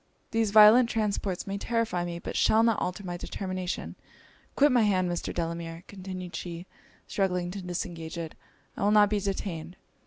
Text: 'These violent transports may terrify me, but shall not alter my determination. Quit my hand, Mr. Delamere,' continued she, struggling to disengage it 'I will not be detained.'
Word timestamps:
'These 0.31 0.49
violent 0.49 0.89
transports 0.89 1.45
may 1.45 1.59
terrify 1.59 2.03
me, 2.03 2.17
but 2.17 2.35
shall 2.35 2.63
not 2.63 2.79
alter 2.81 3.03
my 3.03 3.17
determination. 3.17 3.93
Quit 4.55 4.71
my 4.71 4.81
hand, 4.81 5.07
Mr. 5.11 5.31
Delamere,' 5.31 5.83
continued 5.85 6.35
she, 6.35 6.65
struggling 7.05 7.51
to 7.51 7.61
disengage 7.61 8.17
it 8.17 8.33
'I 8.77 8.81
will 8.85 8.91
not 8.91 9.11
be 9.11 9.19
detained.' 9.19 9.75